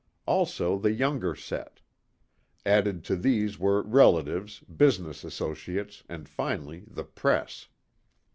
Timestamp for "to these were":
3.03-3.83